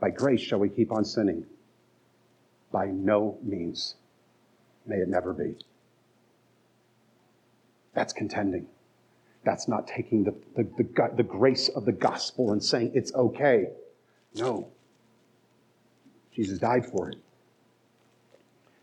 [0.00, 1.44] By grace shall we keep on sinning?
[2.72, 3.96] By no means.
[4.86, 5.56] May it never be.
[7.94, 8.66] That's contending.
[9.44, 13.68] That's not taking the, the, the, the, grace of the gospel and saying it's okay.
[14.34, 14.68] No.
[16.34, 17.16] Jesus died for it.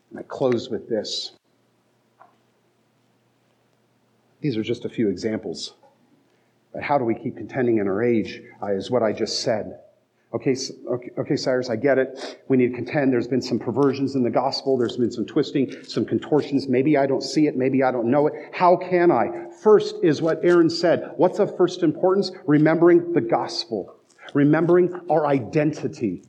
[0.10, 1.34] And I close with this.
[4.42, 5.74] These are just a few examples.
[6.74, 9.80] But how do we keep contending in our age uh, is what I just said.
[10.38, 10.56] Okay,
[10.88, 12.44] okay, okay, Cyrus, I get it.
[12.48, 13.12] We need to contend.
[13.12, 14.78] There's been some perversions in the gospel.
[14.78, 16.68] There's been some twisting, some contortions.
[16.68, 17.58] Maybe I don't see it.
[17.58, 18.36] Maybe I don't know it.
[18.54, 19.48] How can I?
[19.64, 21.12] First is what Aaron said.
[21.18, 22.30] What's of first importance?
[22.46, 23.96] Remembering the gospel.
[24.36, 26.22] Remembering our identity.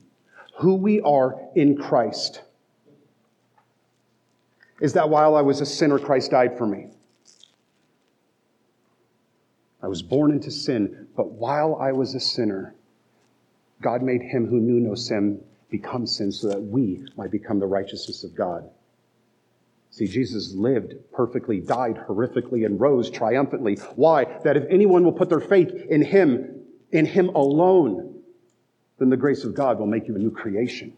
[0.57, 2.41] Who we are in Christ.
[4.81, 6.87] Is that while I was a sinner, Christ died for me?
[9.83, 12.73] I was born into sin, but while I was a sinner,
[13.81, 17.67] God made him who knew no sin become sin so that we might become the
[17.67, 18.69] righteousness of God.
[19.91, 23.75] See, Jesus lived perfectly, died horrifically, and rose triumphantly.
[23.95, 24.25] Why?
[24.43, 28.21] That if anyone will put their faith in him, in him alone,
[28.97, 30.93] then the grace of God will make you a new creation.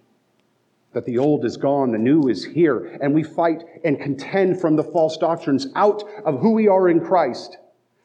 [0.94, 4.76] That the old is gone, the new is here, and we fight and contend from
[4.76, 7.58] the false doctrines out of who we are in Christ,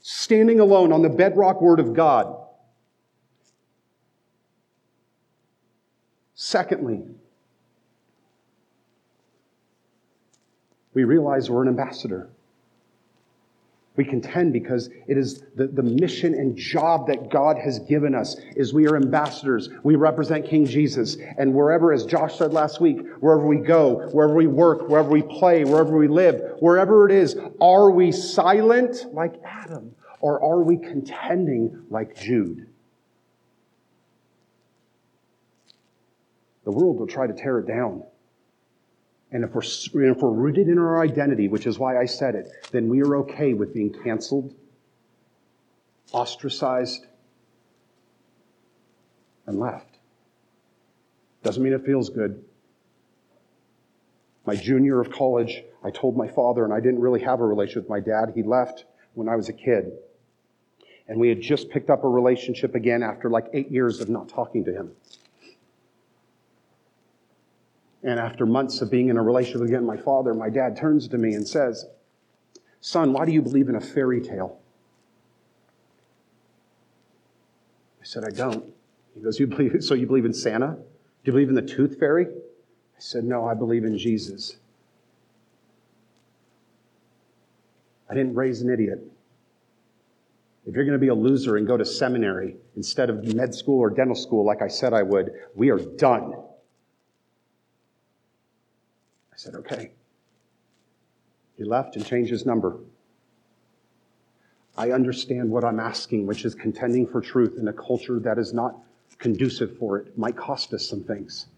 [0.02, 2.45] standing alone on the bedrock word of God
[6.38, 7.02] Secondly,
[10.92, 12.28] we realize we're an ambassador.
[13.96, 18.36] We contend because it is the, the mission and job that God has given us
[18.54, 19.70] is we are ambassadors.
[19.82, 21.16] We represent King Jesus.
[21.38, 25.22] And wherever, as Josh said last week, wherever we go, wherever we work, wherever we
[25.22, 30.76] play, wherever we live, wherever it is, are we silent like Adam or are we
[30.76, 32.66] contending like Jude?
[36.66, 38.02] The world will try to tear it down.
[39.30, 39.62] And if we're,
[40.10, 43.16] if we're rooted in our identity, which is why I said it, then we are
[43.18, 44.52] okay with being canceled,
[46.10, 47.06] ostracized,
[49.46, 49.98] and left.
[51.44, 52.44] Doesn't mean it feels good.
[54.44, 57.84] My junior of college, I told my father, and I didn't really have a relationship
[57.84, 58.32] with my dad.
[58.34, 59.92] He left when I was a kid.
[61.06, 64.28] And we had just picked up a relationship again after like eight years of not
[64.28, 64.90] talking to him.
[68.06, 71.18] And after months of being in a relationship again, my father, my dad turns to
[71.18, 71.86] me and says,
[72.80, 74.60] Son, why do you believe in a fairy tale?
[78.00, 78.64] I said, I don't.
[79.16, 80.68] He goes, You believe so you believe in Santa?
[80.76, 80.84] Do
[81.24, 82.26] you believe in the tooth fairy?
[82.26, 84.56] I said, No, I believe in Jesus.
[88.08, 89.00] I didn't raise an idiot.
[90.64, 93.80] If you're going to be a loser and go to seminary instead of med school
[93.80, 96.34] or dental school, like I said I would, we are done.
[99.36, 99.90] I said, okay.
[101.58, 102.78] He left and changed his number.
[104.78, 108.54] I understand what I'm asking, which is contending for truth in a culture that is
[108.54, 108.78] not
[109.18, 110.16] conducive for it.
[110.16, 111.48] might cost us some things.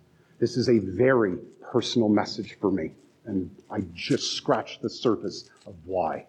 [0.41, 2.95] This is a very personal message for me,
[3.27, 6.27] and I just scratched the surface of why.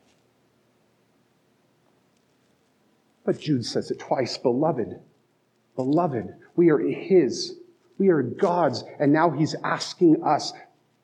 [3.25, 4.99] But Jude says it twice Beloved,
[5.75, 7.57] beloved, we are His,
[7.97, 10.53] we are God's, and now He's asking us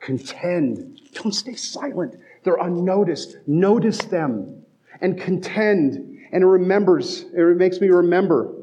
[0.05, 1.01] contend.
[1.13, 2.15] Don't stay silent.
[2.43, 3.37] They're unnoticed.
[3.47, 4.63] Notice them
[5.01, 6.19] and contend.
[6.31, 8.53] And it remembers, it makes me remember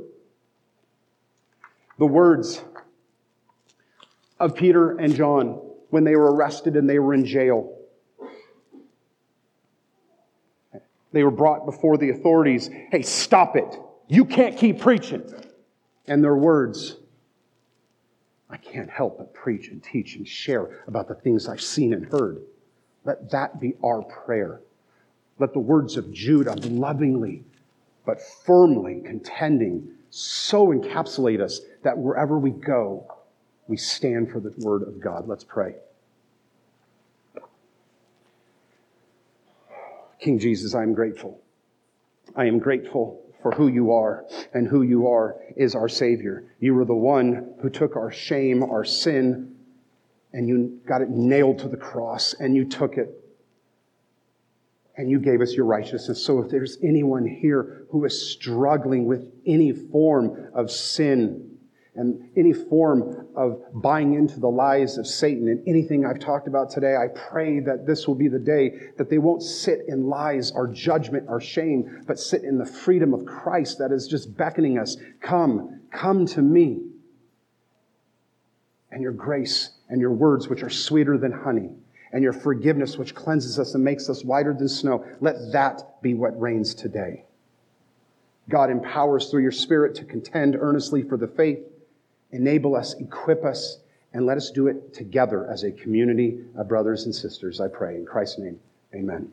[1.99, 2.63] the words
[4.39, 7.79] of Peter and John when they were arrested and they were in jail.
[11.13, 12.71] They were brought before the authorities.
[12.91, 13.79] Hey, stop it.
[14.09, 15.23] You can't keep preaching.
[16.07, 16.97] And their words,
[18.53, 22.05] I can't help but preach and teach and share about the things I've seen and
[22.07, 22.43] heard.
[23.05, 24.61] Let that be our prayer.
[25.39, 27.45] Let the words of Jude lovingly
[28.05, 33.07] but firmly contending so encapsulate us that wherever we go,
[33.69, 35.27] we stand for the word of God.
[35.27, 35.77] Let's pray.
[40.21, 41.41] King Jesus, I am grateful.
[42.37, 44.25] I am grateful for who you are,
[44.55, 46.45] and who you are is our Savior.
[46.61, 49.57] You were the one who took our shame, our sin,
[50.33, 53.19] and you got it nailed to the cross, and you took it
[54.97, 56.23] and you gave us your righteousness.
[56.25, 61.52] So if there's anyone here who is struggling with any form of sin
[61.95, 66.71] and any form of buying into the lies of Satan and anything I've talked about
[66.71, 70.53] today, I pray that this will be the day that they won't sit in lies
[70.53, 74.79] or judgment or shame, but sit in the freedom of Christ that is just beckoning
[74.79, 74.97] us.
[75.21, 76.81] Come, come to me.
[78.91, 81.77] And your grace and your words, which are sweeter than honey
[82.13, 85.05] and your forgiveness, which cleanses us and makes us whiter than snow.
[85.21, 87.25] Let that be what reigns today.
[88.49, 91.61] God empowers through your Spirit to contend earnestly for the faith.
[92.33, 93.79] Enable us, equip us,
[94.13, 97.97] and let us do it together as a community of brothers and sisters, I pray.
[97.97, 98.59] In Christ's name,
[98.95, 99.33] amen.